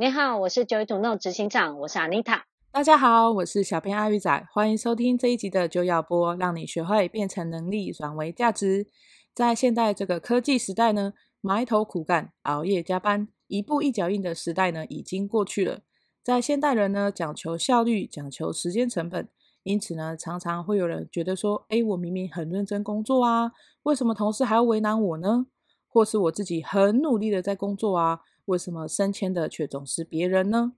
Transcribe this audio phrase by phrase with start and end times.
[0.00, 2.42] 你好，我是 Joy to Know 执行长，我是 Anita。
[2.70, 8.86] 大家好，我是小编阿鱼仔，欢迎收听这一集的就要播，让你学会变成能力，转为价值。
[9.34, 15.80] 在现代这个科技时代呢，埋头苦干、熬夜加班、一步一脚印的时代呢，已经过去了。
[16.22, 19.28] 在现代人呢，讲求效率，讲求时间成本，
[19.64, 23.50] 因此呢，常常会有人觉得说：“诶，我明明很认真工作啊，
[23.82, 25.46] 为什么同事还要为难我呢？
[25.88, 30.72] 或是我自己很努力的在工作啊？”为什么升迁的却总是别人呢？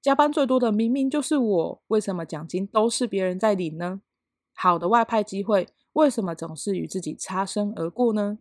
[0.00, 4.00] 加班最多的明明就是我，为什么奖金都是别人在领呢？
[4.54, 8.38] 好的外派机会为什么总是与自己擦身而过呢？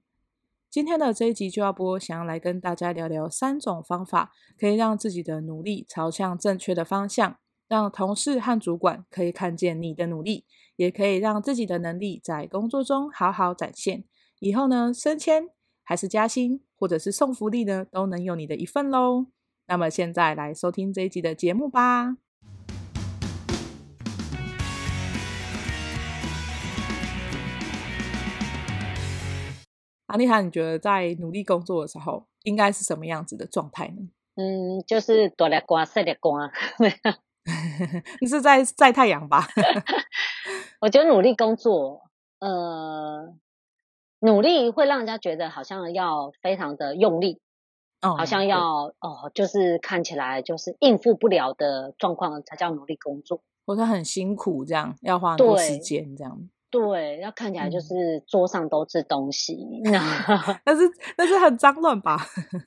[0.70, 14.04] 今天的这一集就要播，想要来跟大家聊聊三种方法，可以让自己的努力朝向正确的方向，让同事和主管可以看见你的努力，也可以让自己的能力在工作中好好展现。
[14.40, 15.50] 以后呢，升迁
[15.88, 19.28] 还是加薪，或者是送福利呢，都能有你的一份喽。
[19.68, 22.18] 那么现在来收听这一集的节目吧。
[30.08, 34.10] 阿丽塔，你觉得在努力工作的时候，应该是什么样子的状态呢？
[34.36, 36.50] 嗯，就是多了光、晒点光。
[38.20, 39.48] 你是在晒太阳吧？
[40.82, 42.10] 我觉得努力工作，
[42.40, 43.36] 呃。
[44.20, 47.40] 努力会让人家觉得好像要非常的用力，
[48.02, 56.50] 哦，好像要哦，就是看起来就是应付不了的状况才叫努力工作，或者很辛苦这样，要花很多时间这样。
[56.72, 59.56] 对，要看起来就是桌上都是东西
[59.86, 60.84] 嗯、但是
[61.16, 62.18] 但是很脏乱吧？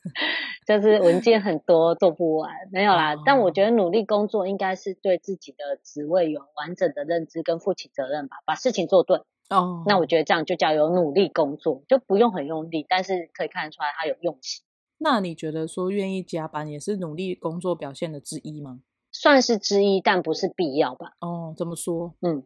[0.67, 3.15] 就是文件很多做不完，没有啦。
[3.17, 9.21] 哦、但我觉得努力工作应该是对自己的职位有完整的认知跟负起责任吧，把事情做对。
[9.51, 14.65] 哦，那我觉得这样就叫有努力工作，就不用很用力，但是可以看得出来他有用心。
[14.99, 18.81] 那你觉得说愿意加班也是努力工作表现的之一吗？
[19.13, 21.13] 算是之一，但不是必要吧？
[21.21, 22.15] 哦，怎么说？
[22.21, 22.45] 嗯，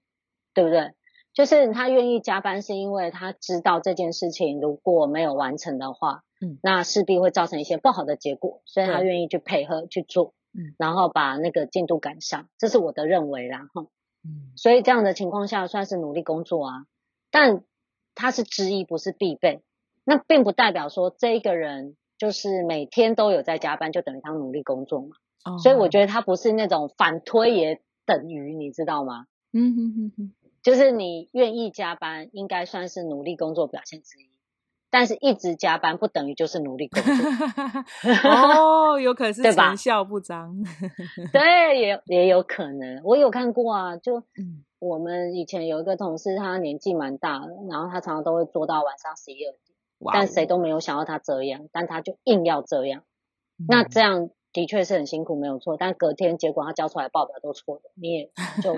[0.55, 0.93] 对不对？
[1.35, 13.87] 就是他愿意加班，是因为他知道这件事情如果没有完成的话，嗯，那势必会造成一些不好的结果，所以他愿意去配合去做，嗯，然后把那个进度赶上，这是我的认为啦，哈，
[14.25, 16.87] 嗯，所以这样的情况下算是努力工作啊。
[17.33, 17.65] 但
[18.15, 19.63] 他是之一，不是必备。
[20.05, 25.17] 那并不代表说这一个人就是每天都有在加班，就等于他努力工作嘛。
[25.45, 25.59] 哦。
[25.59, 29.27] 所以我觉得他不是那种反推也等于，你知道吗？
[29.53, 30.33] 嗯哼哼哼。
[30.63, 34.29] 就是你愿意加班，应该算是努力工作表现之一。
[34.91, 37.13] 但是一直加班不等于就是努力工作。
[38.31, 40.55] 哦，有可能 是成效不彰。
[41.33, 43.01] 对， 对，也也有可能。
[43.03, 44.19] 我有看过啊，就。
[44.19, 53.05] 嗯我们以前有一个同事，他年纪蛮大的，然后他常常都会做到晚上十一二点但谁都没有想到他这样，但他就硬要这样，
[53.59, 54.31] 嗯、那这样。
[54.55, 55.79] 的确是很辛苦，没有错。
[55.79, 58.31] 但隔天结果他交出来报表都错的，你也
[58.63, 58.77] 就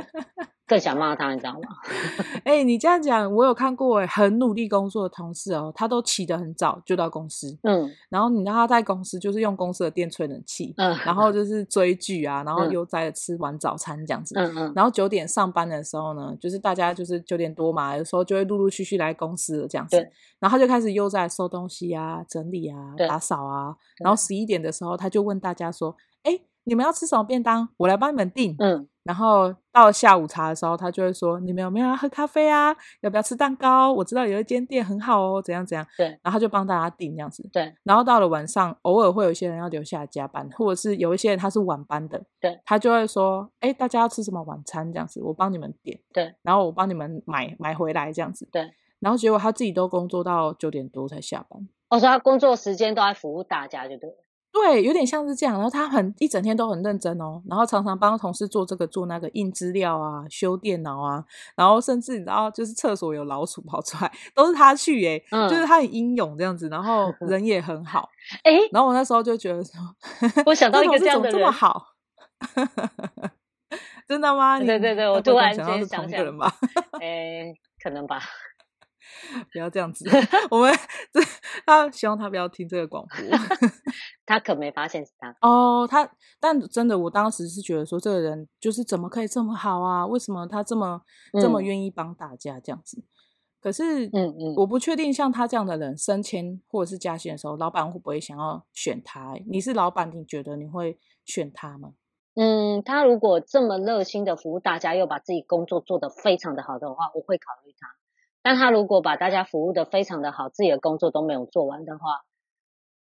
[0.66, 1.60] 更想骂他，你知道吗？
[2.44, 20.08] 哎、欸，你这样讲，我有看过哎，很努力工作的同事哦，他都起得很早就到公司，嗯，然后你知道他在公司就是用公司的电吹冷气，嗯，然后就是追剧啊，然后悠哉的吃完早餐这样子，嗯嗯，然后九点上班的时候呢，就是大家就是九点多嘛，有时候就会陆陆续续来公司了这样子，对，
[20.38, 22.76] 然后他就开始悠哉收东西啊、整理啊、
[23.08, 25.64] 打扫啊，然后十一点的时候他就问大家。
[25.64, 27.66] 他说：“哎，你们要吃什么便当？
[27.78, 32.74] 我来帮你们订。”嗯，然后到了下午茶的时候，他就会说：“你们有没有要喝咖啡啊？
[33.02, 33.92] 要不要吃蛋糕？
[33.92, 37.48] 我知道有一间店很好哦，怎样怎样。”对，然后他就帮大家订这样子。
[37.52, 44.90] 对，然后到了晚上，偶尔会有一些人要留下来加班，或者是有一些人他是晚班的，对，他就会说：“哎，大家要吃什么晚餐？
[44.90, 48.48] 这样子，我帮你们点。”对，然后我帮你们买买回来这样子。
[48.50, 51.68] 对，然后结果他自己都工作到九点多才下班。
[51.90, 54.16] 我说他工作时间都在服务大家，就对了。
[54.54, 55.56] 对，有点像是这样。
[55.56, 61.24] 然后他很一整天都很认真哦，然后常常帮同事做这个做那个印资料啊、修电脑啊，
[61.56, 68.08] 然后甚至你知道，就是厕所有老鼠跑出来，都是他去耶，嗯、就是他很英勇这样子，然后 人也很好。
[68.44, 69.72] 哎，然后我那时候就觉得说，
[70.46, 71.86] 我想到一个这样的人，这么好，
[74.06, 74.60] 真的吗？
[74.60, 76.54] 对对对，我突然想到是同一个人吧？
[77.02, 77.52] 哎，
[77.82, 78.22] 可能吧。
[79.52, 80.04] 不要这样子，
[80.50, 80.72] 我们
[81.12, 81.20] 这
[81.66, 83.38] 他希望他不要听这个广播，
[84.26, 85.86] 他可没发现是他哦。
[85.90, 90.06] 他但真的，我当时是觉得说，这个人就是怎么可以这么好啊？
[90.06, 91.02] 为什么他这么、
[91.32, 93.04] 嗯、这么愿意帮大家这样子？
[93.60, 99.32] 可是，嗯嗯，我不确定像他这样的人升迁或者是加薪的时候，老板会不会想要选他？
[99.46, 101.94] 你是老板，你觉得你会选他吗？
[102.36, 107.88] 嗯，他如果这么热心的服务大家，又把自己工作做得非常的好的话，我会考虑他。
[108.44, 112.24] 但他如果把大家服务的非常的好，自己的工作都没有做完的话，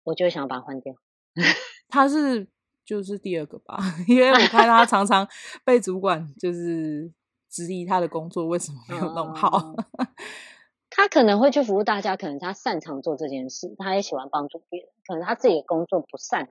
[0.04, 0.94] 我就想把他换掉。
[1.90, 2.48] 他是
[2.86, 5.28] 就是第二个吧， 因为我看他常常
[5.66, 7.12] 被主管就是
[7.50, 9.74] 质疑他的工作为什么没有弄好。
[9.98, 10.08] 嗯、
[10.92, 16.48] 他可能会去服务大家，可能他擅长做这件事，他也喜欢帮助别人，可能他自己的工作不擅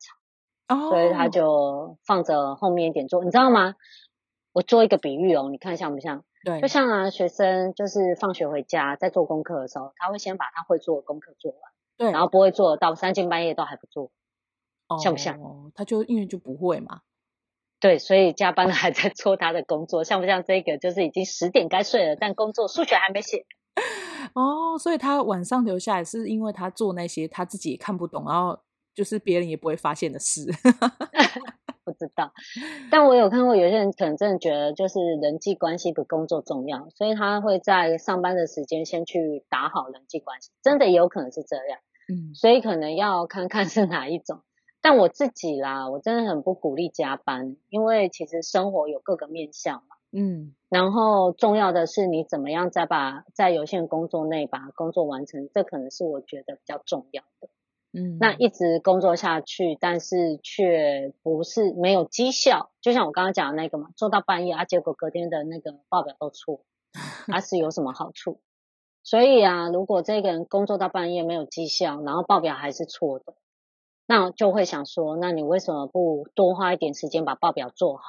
[0.68, 3.22] 长，哦、所以他就放着后面一点做。
[3.22, 3.76] 你知道吗？
[4.52, 6.24] 我做一个比喻哦，你看像不像？
[6.44, 11.60] 对，就像啊，学生就是放学回家在做功课的时候，他会先把他会做的功课做完，
[11.96, 14.10] 对，然后不会做到三更半夜都还不做，
[14.88, 15.38] 哦、像不像？
[15.74, 17.02] 他就因为就不会嘛，
[17.78, 20.78] 对，所以加班了还在做他的工作，像不像这个？
[20.78, 23.46] 就是已经十点该睡了，但工作数学还没写。
[24.34, 28.58] 哦，所以他晚上留下来是因为他做那些他自己也看不懂，然后
[28.94, 30.50] 就是别人也不会发现的事。
[31.84, 32.32] 不知道，
[32.90, 41.78] 但我有看过有些人可能真的觉得就是人际关系比工作重要，所以他会在上班的时间先去打好人际关系，真的也有可能是这样。
[42.08, 44.40] 嗯，所以可能要看看是哪一种。
[44.80, 49.96] 但我自己啦，我真的很不鼓励加班，因为其实生活有各个面向嘛。
[50.10, 57.48] 嗯，然后重要的是你怎么样再把在有限工作内把工作完成，这可能是我觉得比较重要的。
[57.94, 66.64] 嗯，那一直工作下去，但是却不是没有绩效，就像我刚刚讲的那个嘛，做到半夜啊，结果隔天的那个报表都错，
[67.28, 68.40] 还、啊、是有什么好处？
[69.02, 73.34] 所以啊，如果这个人工作到半夜没有绩效，然后报表还是错的，
[74.06, 78.04] 那就会想说，那你为什么不多花一点时间把报表做好，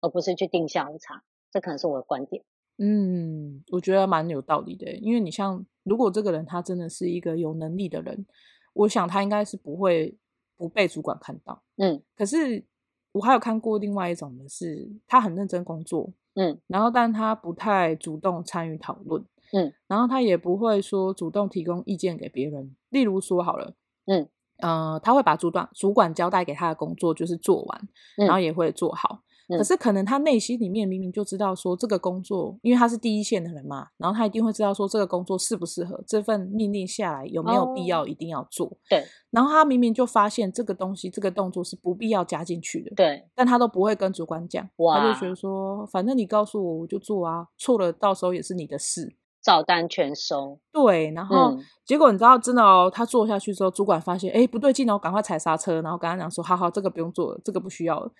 [0.00, 1.22] 而不是去定下午茶？
[1.52, 2.42] 这可能是我的观点。
[2.78, 8.26] 嗯，我觉得蛮有道理的，因为你像如果这个人他真的是一个有能力的人。
[8.72, 10.16] 我想他应该是不会
[10.56, 12.02] 不被主管看到，嗯。
[12.16, 12.64] 可是
[13.12, 16.58] 我还有看过另外一种的是，他很认真工作，嗯。
[16.66, 19.72] 然后，但他不太主动参与讨论，嗯。
[19.86, 22.74] 然后他也不会说主动提供意见给别人。
[22.90, 23.74] 例如说好了，
[24.06, 24.28] 嗯，
[24.58, 29.22] 呃，他会把主管主管交代给他的工作就是做完，然后也会做好。
[29.58, 38.76] 可是可能他内心里面明明就知道说这个工作，因为他是第一线的人嘛，然后他一定会知道说这个工作适不适合，这份命令下来有没有必要一定要做。
[38.88, 39.04] 对。
[39.30, 42.92] 然后他明明就发现这个东西这个动作是不必要加进去的。
[42.94, 43.24] 对。
[43.34, 50.58] 但他都不会跟主管讲，他就觉得说反正你告诉我我就做啊，错了到时候也是你的事，照单全收。
[50.72, 51.10] 对。
[51.12, 58.12] 然后结果你知道真的哦，他做下去之后，主管发现哎不对劲哦，赶快踩刹车，然后跟他讲说好好这个不用做了，这个不需要了。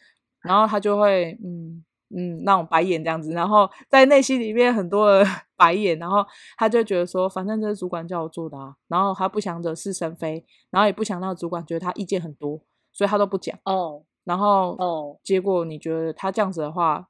[0.43, 1.85] 然后他就会嗯
[2.15, 5.25] 嗯那种白眼这样子，然后在内心里面很多的
[5.57, 6.25] 白眼，然后
[6.57, 12.61] 他就觉得说，反正这是主管叫我做的啊，然后他不想惹是生非，然后也不想让主管觉得他意见很多，
[12.93, 14.03] 所以他都不讲哦。
[14.25, 17.09] 然后哦，结果你觉得他这样子的话，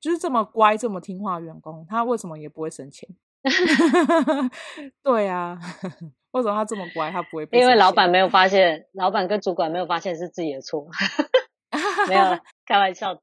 [0.00, 3.08] 就是这么乖这么听话员工，他为什么也不会省钱？
[5.02, 5.58] 对啊，
[6.32, 7.58] 为什么他这么乖，他不会被？
[7.60, 10.88] 因为老板没有发现，老板跟主管没有发现是自己的错。
[12.08, 13.20] 没有了，开玩笑，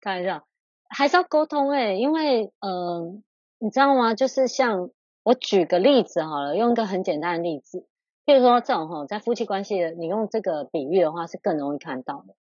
[0.00, 0.46] 开玩笑，
[0.88, 3.22] 还是要沟通哎，因为嗯、
[3.58, 4.14] 你知道吗？
[4.14, 4.90] 就是像
[5.22, 7.86] 我举个例子好了，用一个很简单的例子，
[8.24, 12.34] 譬如说这种哈，在夫妻关系，你用这个比喻的话是更容易看到的。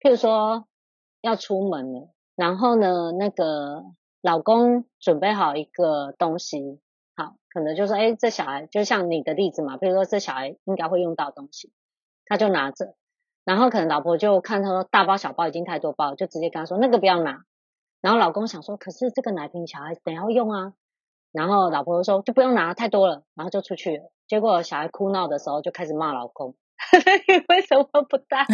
[0.00, 0.66] 譬如说
[1.20, 3.84] 要出门了，然后呢，那个
[4.22, 6.80] 老公准备好一个东西，
[7.16, 11.72] 好，可能就说，哎，这小孩就像你的例子嘛，譬如说这小孩应该会用到东西，
[12.24, 12.94] 他就拿着。
[13.44, 17.44] 然后可能老婆就看他说大包小包已经太多包，就直接跟他说那个不要拿。
[18.00, 20.72] 然后老公想说，可是这个奶瓶小孩等下要用啊。
[21.32, 24.10] 然后老婆就说就不用拿太多了，然后就出去了。
[24.26, 26.56] 结果小孩哭闹的时候就开始骂老公，
[27.28, 28.46] 你为什么不带？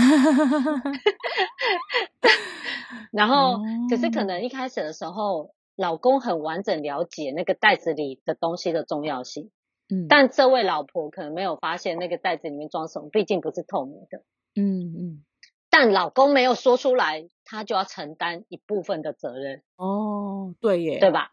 [3.12, 9.50] 然后可是可能一开始的时候，老公很完整了解那个袋子里的东西的重要性，
[9.88, 14.22] 嗯，但这位老婆可能没有发现那个袋子里面装什么，毕竟不是透明的。
[14.56, 15.22] 嗯嗯。
[15.70, 19.62] 但老公没有说出来，他就要承担一部分的责任。
[19.76, 21.32] 哦，对耶，对吧？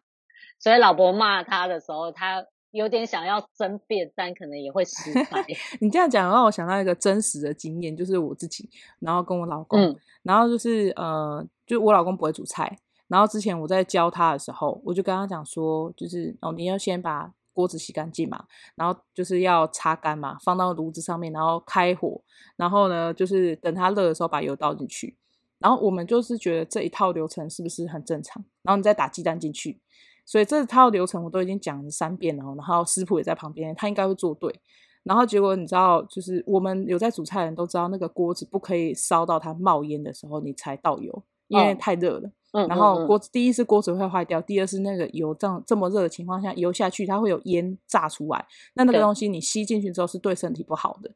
[0.59, 5.45] 所以老婆骂他的时候，他有点想要争辩，但可能也会失 败。
[5.79, 12.77] 你这样讲让我想到一个真实的经验，就是我自己，然后跟我老公，嗯、然后就是呃，就我老公不会煮菜，
[13.07, 17.33] 然后之前我在教他的时候，我就跟他讲说，就是哦，你要先把。
[17.53, 18.45] 锅子洗干净嘛，
[18.75, 22.21] 然后就是要擦干嘛，放到炉子上面，然后开火，
[22.55, 25.15] 然后呢，就是等它热的时候把油倒进去，
[25.59, 28.43] 然后我们就是觉得这一套流程是不是很正常？
[28.63, 29.79] 然后你再打鸡蛋进去，
[30.25, 34.59] 所以这套流程我都已经讲了三遍了，然后师傅也在旁边，他应该会做对。
[35.03, 42.27] 然后结果你知道，就是我们有在煮菜的人都知道，那个锅子不可以烧到它冒烟的时候你才倒油，因为太热了。
[42.27, 48.45] 哦然后锅子第一是锅子会坏掉，第二是那个油这样这么热的情况下油下去，它会有烟炸出来。
[48.75, 51.09] 那那个东西你吸进去之后是对身体不好的。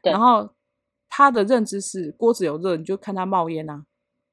[0.00, 0.12] 对。
[0.12, 0.48] 然后
[1.08, 3.82] 他的认知是锅子有热，你就看它冒烟啊。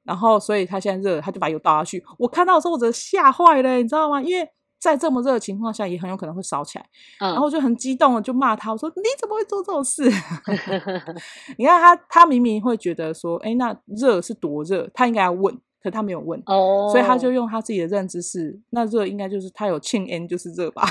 [0.03, 2.03] 然后所以他现在热，他就把油倒下去。
[2.19, 4.21] 我看到的时候我吓坏了，你知道吗？
[4.21, 4.47] 因为
[4.79, 6.85] 在这么热的情况下也很有可能会烧起来。
[7.21, 7.31] 嗯。
[7.31, 10.03] 然后我就很激动的就骂他，我说你怎么会做这种事？
[11.57, 15.59] 你看他，他明明会觉得说，哎，那热是多热，他应该要问。
[15.81, 16.91] 可他没有问，oh.
[16.91, 20.83] 所以他就用他自己的认知是，那热应该就是他有庆 n 就是热吧？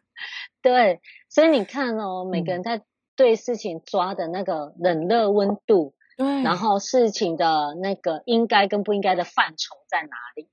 [0.60, 2.82] 对，所以你看哦，每个人在
[3.14, 10.48] 对事情抓的那个冷热温度，对，然后事情的那个应该跟不应该的范畴在哪里？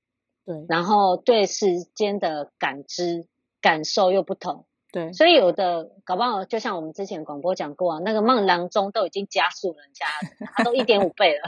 [0.46, 3.26] 对，然后对时间的感知
[3.60, 10.06] 感受又不同，对，所以有的搞不好就像我们之前广播讲过啊，那个孟郎中都已经加速人家，
[10.54, 11.42] 他都一点五倍了。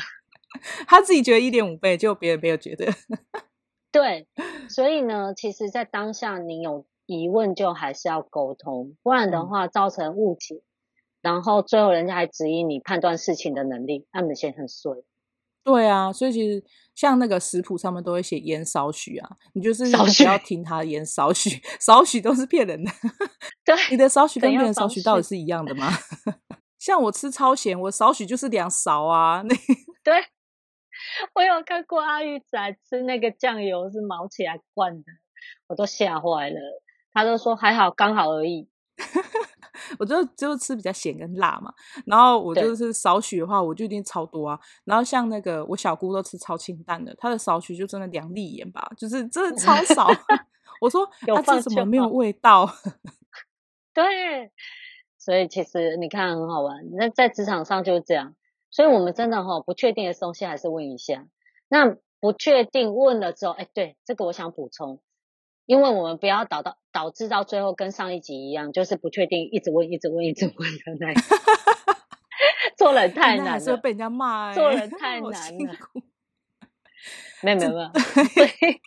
[0.87, 2.87] 他自己觉得一点五倍，就别人没有觉得。
[3.93, 4.27] 对，
[4.69, 10.63] 所以呢，其实，在当下你有疑问，就还是要沟通，不然的话造成误解，嗯、
[11.23, 15.03] 然后最后人家还质疑你判断事情的能力，那明显很衰。
[15.65, 16.63] 对啊，所以其实
[16.95, 22.93] 像那个食谱上面都会写盐少许啊，你就是不要听他盐少许， 少许都是骗人的。
[23.65, 25.91] 对，你的少许跟别人少许到底是一样的吗？
[26.79, 29.57] 像我吃超咸，我少许就是两勺啊，那
[30.05, 30.23] 对。
[31.35, 35.12] 我有看过阿玉仔吃那个酱油是毛起来灌的，
[35.68, 36.61] 我都吓坏了。
[37.12, 38.68] 他都说还好，刚好而已。
[39.99, 41.73] 我就就吃比较咸跟辣嘛，
[42.06, 44.58] 然后我就是少许的话，我就一定超多啊。
[44.85, 50.08] 然后像那个我小姑都吃超清淡的，她的少许就真的两粒盐吧，就是真的超少。
[50.80, 52.68] 我说她吃什么没有味道？
[53.92, 54.50] 对，
[55.18, 56.82] 所以其实你看很好玩。
[56.92, 58.35] 那在职场上就是这样。
[58.76, 61.26] 所以，我们真的哈不确定的东西还是问一下。
[61.66, 65.00] 那不确定问了之后，哎，对，这个我想补充，
[65.64, 71.21] 因为我们不要导到导致到最后跟上一集一样，就是不确定一直问、一直问、一直问的那个。
[72.76, 74.52] 做人太难了，是被人家骂。
[74.52, 75.75] 做人太难了。
[77.42, 77.88] 没有没有没有。
[78.28, 78.80] 所以，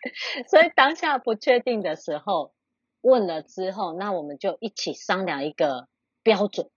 [0.48, 2.53] 所以当下不确定的时候，
[3.01, 5.88] 问了之后，那我们就一起商量一个
[6.22, 6.69] 标准。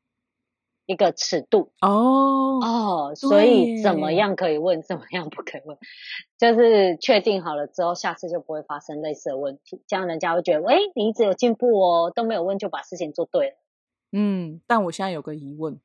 [0.87, 5.79] 一个尺度哦哦，所以怎么样可以问，怎么样不可以问，
[6.39, 13.57] 就是确定好了之后，下次就不会发生类似的问题，这样人家会觉得，哎，你一直有进步哦，都没有问就把事情做对了。
[14.13, 15.81] 嗯，但我现在有个疑问。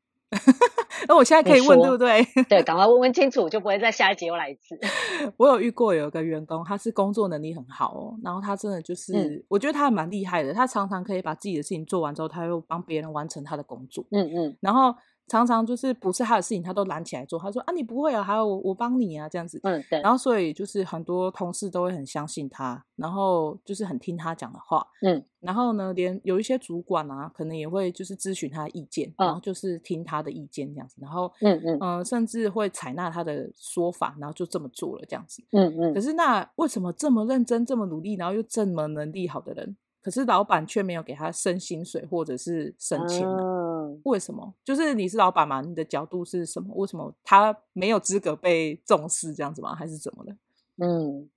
[1.08, 2.24] 那我现在可以问对不对？
[2.48, 4.80] 对，赶快问问清楚，就不会在下一集又来一次。
[5.38, 10.54] 我有遇过有一个员工，他是工作能力很好哦，然后他真的就是，嗯、我觉得他还蛮厉害的。
[10.54, 14.06] 他常常可以把自己的事情做完之后，他又帮别人完成他的工作。
[14.12, 14.96] 嗯嗯，然后。
[15.27, 17.38] 常常就是不是他的事情，他都揽起来做。
[17.38, 19.60] 他说啊，你不会啊，还有我我帮你啊，这样子。
[19.63, 20.01] 嗯，对。
[20.01, 24.86] 然后所以就是很多同事都会很相信他，然后就是很听他讲的话。
[25.01, 25.24] 嗯。
[25.39, 30.96] 然后呢，连有一些主管啊，可能也会就是咨询他的意见，然后就是听他的意见这样子。
[31.00, 35.43] 然后嗯嗯嗯，甚至会采纳他的说法，然后就这么做了这样子。
[35.51, 35.93] 嗯嗯。
[35.93, 43.57] 可是那为什么这么认真、这么努力，然后又这么能力好的人，可是老板却没有给他升薪水或者是升迁呢？
[43.98, 44.54] 嗯为什么？
[44.63, 45.62] 就是你是老板嘛？
[45.62, 46.74] 你的角度是什么？
[46.75, 49.75] 为什么他没有资格被重视这样子吗？
[49.75, 50.36] 还是怎么的？
[50.77, 51.30] 嗯，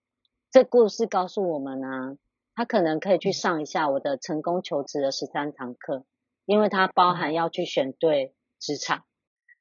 [0.50, 2.16] 这故事告诉我们啊，
[2.54, 6.04] 他可能可以去上一下我的成功求职的十三堂课，
[6.44, 9.04] 因为它包含要去选对职场，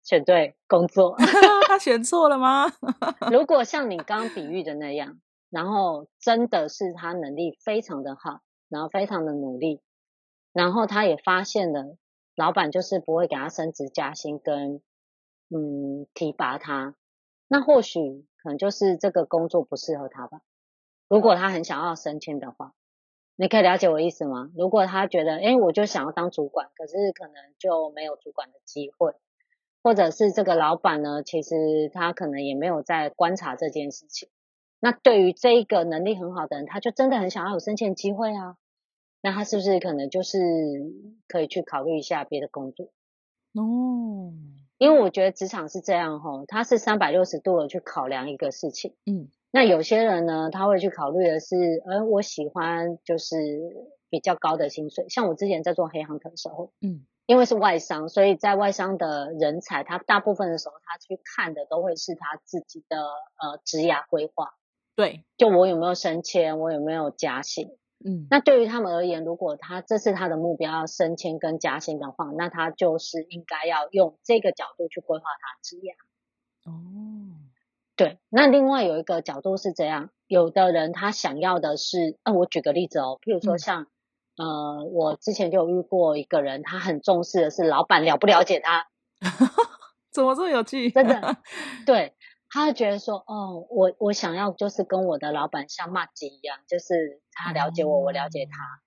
[0.04, 1.16] 选对工作。
[1.68, 2.66] 他选错了吗？
[3.32, 9.80] 如果像你刚刚比喻的那样，然后真的是他能力非常的好，然后非常的努力，
[10.52, 11.96] 然后他也发现了。
[12.40, 14.82] 老板就是不会给他升职加薪跟
[15.50, 16.96] 嗯提拔他，
[17.50, 20.40] 那或许可能就是这个工作不适合他吧。
[21.10, 22.74] 如果他很想要升迁的话，
[23.36, 24.52] 你可以了解我意思吗？
[24.56, 29.16] 如果他觉得，哎，我就想要当主管，可是可能就没有主管的机会，
[29.84, 34.30] 或者是这个老板呢，其实他可能也没有在观察这件事情。
[34.80, 38.56] 那对于这一个能力很好的人，他就真的很想要有升迁机会啊。
[39.22, 40.40] 那他是不是可能就是
[41.28, 42.88] 可以去考虑一下别的工作？
[43.54, 44.34] 哦，
[44.78, 48.96] 因为我觉得职场是这样吼，他是三百六十度的去考量一个事情。
[49.06, 49.30] 嗯。
[49.52, 53.36] 那有些人呢，他会去考虑的是，呃，我喜欢就是
[54.08, 55.10] 比较高的薪水。
[55.10, 64.54] 像我之前在做黑行的时候，嗯，因为是外商，所以在外商的人才，他大部分的时候，他去看的都会是他自己的呃职涯规划。
[64.96, 67.76] 对，就我有没有升迁，我有没有加薪。
[68.06, 75.94] 嗯，那对于他们而言，如果他这是他的目标要升迁跟加薪的话，那他就是应该要用这个角度去规划他职业。
[76.66, 76.74] 哦。
[77.96, 83.88] 对，那另外有一个角度是这样，有的人他想要的是，呃，我举个例子哦，譬如说像，
[84.38, 88.88] 嗯、呃，我之前就有遇过一个人，他很重视的是老板了不了解他，
[90.14, 90.90] 怎么这么有趣？
[90.92, 91.36] 真的，
[91.86, 92.14] 对，
[92.52, 98.82] 他觉得说，哦，我我想要就是跟我的老板像骂吉一样，就是他了解我，嗯、我了解他，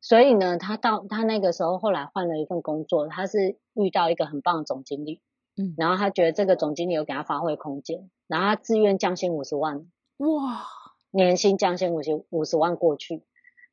[0.00, 5.22] 所以呢，他到他那个时候后来换了一份工作，他是遇到一个很棒的总经理。
[5.56, 9.86] 嗯，然后他觉得这个总经理有给他发挥空间，然后他自愿降薪五十万，
[10.18, 10.64] 哇，
[11.10, 13.24] 年薪降薪五十五十万过去，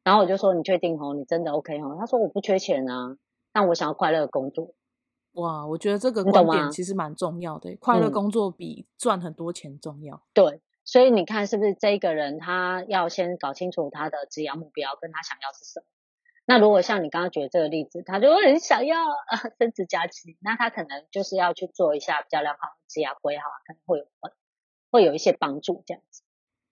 [0.04, 1.14] 然后我就说，你确定哦？
[1.14, 1.96] 你真的 OK 哦？
[2.00, 3.18] 他说我不缺钱啊，
[3.54, 4.74] 但我想要快乐的工作。
[5.36, 10.22] 哇，我觉得这个观点其实蛮重要的，快乐工作比赚很多钱重要。
[10.34, 15.86] 对，所以你看是不是这一个人他要先搞清楚他的职业目标跟他想要是什么？
[16.48, 24.06] 那如果像你刚刚举的这个例子，他就会很想要呃升职加薪，那他可能就是要去做一下比较良好的职业规划，可能会有
[24.92, 26.22] 会有一些帮助这样子。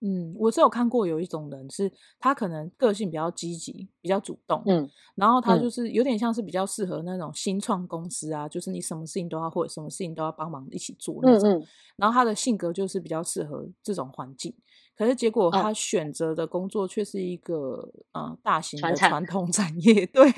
[0.00, 14.54] 嗯，我是有看过有一种人是，他可能个性比较积极，比较主动，嗯，然后他就是有点像是比较适合那种新创公司啊，就是你什么事情都要会，什么事情都要帮忙一起做那种，嗯嗯，然后他的性格就是比较适合这种环境。
[14.96, 20.30] 可是结果他选择的工作却是一个、哦、呃大型的传统 产业，对，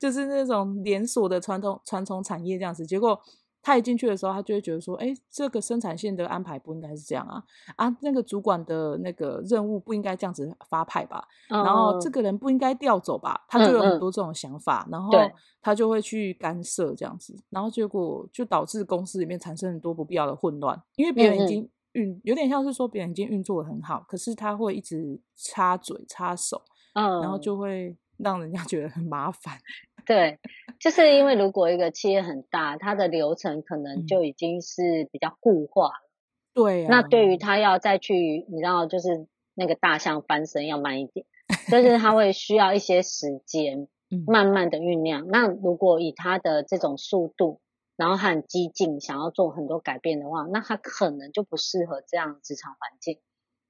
[0.00, 2.86] 就是那种连锁的传统传统产业这样子。
[2.86, 3.20] 结果
[3.62, 7.42] 他一进去的时候，他就会觉得说，哎，这个生产线的安排不应该是这样啊
[7.76, 11.26] 啊，那个主管的那个任务不应该这样子发派吧？
[11.50, 13.44] 哦、然后这个人不应该调走吧？
[13.48, 15.12] 他就有很多这种想法，嗯嗯、然后
[15.60, 21.68] 他就会去干涉这样子，然后结果就导致公司里面产生很多不必要的混乱，因为别人已经。
[21.94, 26.62] 运有点像是说别人已经运作得很好，可是他会一直插嘴插手，
[26.94, 29.58] 嗯，然后就会让人家觉得很麻烦。
[30.06, 30.38] 对，
[30.78, 36.10] 就是因为如果一个企业很大，它的流程可能就已经是比较固化了。
[36.52, 41.26] 对啊，那对于他要再去，你知道，就是那个大象翻身要慢一点，
[41.70, 43.88] 就是他会需要一些时间，
[44.26, 45.28] 慢慢的酝酿。
[45.28, 47.60] 那如果以他的这种速度，
[47.96, 53.20] 然后他很激进，想要做很多改变的话，那他可能就不适合这样职场环境。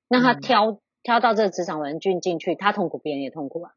[0.08, 3.72] 那他挑、嗯、挑到这个职场环境进去，他痛苦，别人也痛苦啊，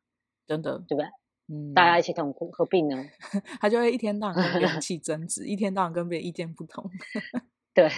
[0.47, 1.07] 真的，对不对？
[1.49, 3.03] 嗯，大家一起痛苦，何必呢？
[3.59, 6.89] 他就会一天到晚跟别人 起争执，一天到晚跟别人意见不同。
[7.75, 7.89] 对，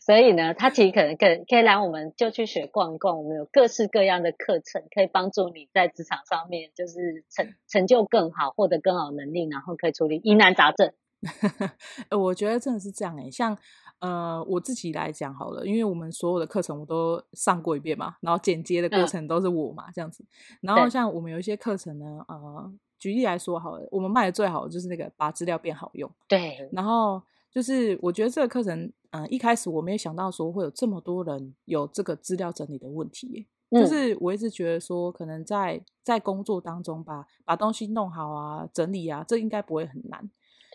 [0.00, 10.92] 所以呢，他其实可能可以可以来我们就去学逛一逛，我们有各式各样的课程，可以帮助你在职场上面就是成成就更好，获得更好能力，然后可以处理疑难杂症。
[12.16, 13.56] 我觉得真的是这样哎、欸，像
[14.00, 20.24] 呃我自己来讲好了，因为我们所有的课程我都上过一遍嘛，然后剪接的过程都是我嘛，嗯、这样子。
[20.60, 26.10] 然后像我们有一些课程呢，呃，举例来说好了，我们卖的最好的就是那个把资料变好用。
[26.28, 26.68] 对。
[26.72, 28.78] 然后就是我觉得这个课程，
[29.10, 40.30] 嗯、呃，一开始我没有想到说会有这么多人有这个资料整理的问题、就是我一直觉得说，可能在在工作当中把把东西弄好啊，整理啊，这应该不会很难。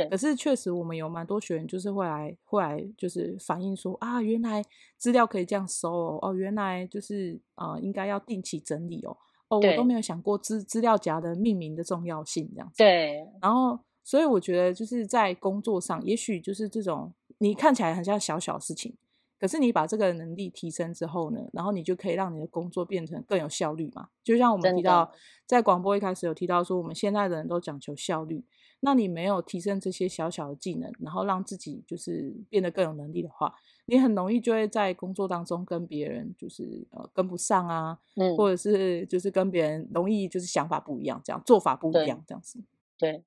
[0.07, 4.63] 可是确实，我们有蛮多学员就是会来，会来就是反映说啊，原来
[4.97, 9.17] 资料可以这样收哦，哦，原来就是呃，应该要定期整理哦，
[9.49, 12.75] 哦，我都没有想过资资料夹的命名的重要性这样子。
[12.77, 13.27] 对。
[13.41, 18.95] 然后，所以我觉得就是在工作上，也许就是这种你看起来很像小小事情，
[19.39, 24.09] 可是你把这个能力提升之后呢，然后你就可以让你的工作变成更有效率嘛。
[24.23, 25.11] 就像我们提到，
[25.45, 28.45] 在广播一开始有提到说，我们现在的人都讲求效率。
[28.81, 33.53] 那你没有提升这些小小的技能，然后让自己就是变得更有能力的话，
[33.85, 42.63] 你很容易就会在工作当中跟别人就是呃跟不上啊，嗯，或者是就是跟别人容易就是想法不一样，这样做法不一样，这样子，
[42.97, 43.23] 对，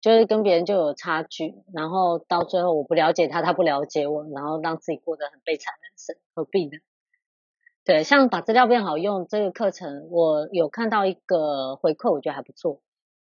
[0.00, 6.78] 就是跟别人就有差距，然后到最后我不了解他，他不了解我，然后让自己过得很悲惨的人生，何必呢？
[7.84, 12.80] 对，像把资料变好用这个课程，我有看到一个回馈，我觉得还不错。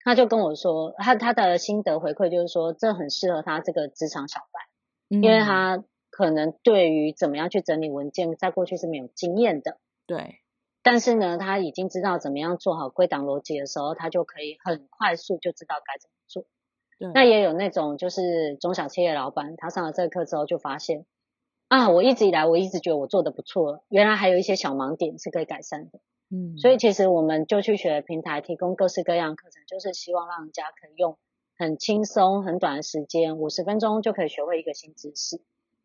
[0.04, 9.78] 他就跟我说，他他的心得回馈就是说，这很适合他这个职场小白，嗯、因为他可能对于怎么样去整理文件，在过去是没有经验的。
[10.06, 10.40] 对。
[10.84, 16.46] 但是呢，他已经知道怎么样做好归档逻辑的时候，他就可以很快速就知道该怎么做。
[17.14, 21.06] 那也有那种就是中小企业老板，他上了这个课之后就发现，
[21.68, 26.00] 啊，我一直以来我一直觉得我做的不错，原来还有一些小盲点是可以改善的。
[26.32, 31.18] 嗯，所以其实我们就去学平台提供各式各样课程，就是希望让人家可以用
[31.58, 35.36] 很轻松、很短的时间，五十分钟就可以学会一个新知识。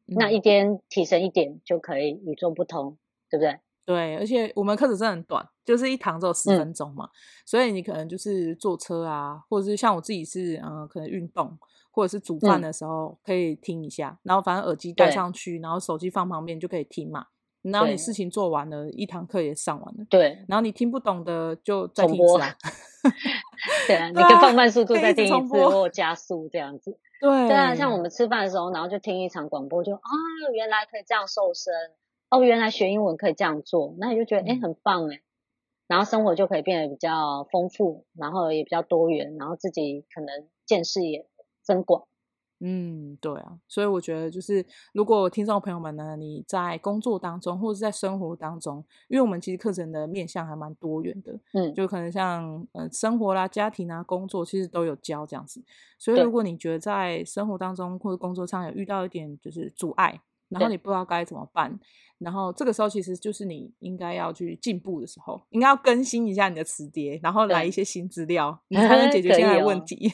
[0.07, 2.97] 嗯、那一天提升一点就可以与众不同，
[3.29, 3.59] 对不对？
[3.85, 7.11] 对，而且我们课程真的很短，就是一堂只有十分钟嘛，嗯、
[7.45, 11.59] 所以你可能就是坐车啊，或者是像我自己是嗯、呃，可能运动
[11.91, 17.27] 或者是煮饭的时候可以听一下，嗯、然后反正耳机戴上去，然后手机放旁边就可以听嘛。
[17.73, 20.05] 然后你事情做完了，一堂课也上完了。
[20.09, 20.45] 对。
[20.49, 22.55] 然后你听不懂的就再听一次啊。
[23.87, 26.99] 对啊， 你可以放慢速度再听一次，或加速这样子。
[27.21, 27.49] 对。
[27.49, 30.11] 对啊，像我们吃饭的时候，然后就听一场广播就，就啊，
[30.53, 31.73] 原来可以这样瘦身。
[32.31, 35.21] 哦，原来学英文可以这样做，那你就觉得哎，很棒哎。
[35.87, 41.27] 然后生活就可以变得比较丰富，然后也比较多元，然后自己可能见识也
[41.63, 42.09] 增广。
[42.61, 55.63] 嗯，对啊，所以我觉得就是，如果听众朋友们呢，你在工作当中或者是在生活当中，因为我们其实课程的面向还蛮多元的，嗯，就可能像呃生活啦、家庭啊、工作，其实都有教这样子。
[55.99, 61.79] 所以如果你觉得在生活当中或者工作上有遇到一点就是阻碍，然后你不知道该怎么办，
[62.19, 70.11] 然后这个时候其实就是你应该要去进步的时候，应该要更新一下你的词碟，然后来一些新资料，你才能解决 现在的问题。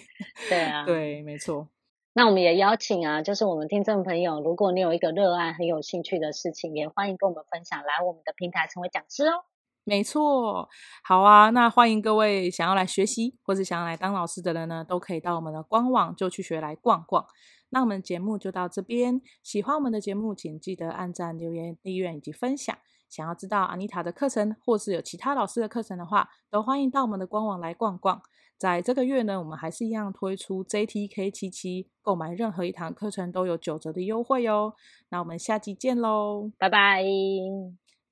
[0.48, 1.68] 对啊， 对，没错。
[2.14, 9.44] 那我们也邀请啊，就是我们听众朋友，如果你有一个热爱、很有兴趣的事情，也欢迎跟我们分享，来我们的平台成为讲师哦。
[9.85, 10.68] 没错，
[11.03, 17.25] 好啊，那欢迎各位想要来学习或者想要来当老师的人呢，都可以到我们的官网就去学来逛逛。
[17.70, 22.77] 那我们节目就到这边，喜欢我们的节目，请记得按赞、留言、订阅以及分享。
[23.09, 28.22] 想要知道安妮塔的课程，或是有其他老师的课程的话，都欢迎到我们的官网来逛逛。
[28.62, 34.75] 在这个月呢，我们还是一样推出 JTK 七七，购买任何一堂课程都有九折的优惠哦。
[35.09, 37.03] 那我们下期见喽，拜拜，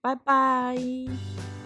[0.00, 1.59] 拜拜。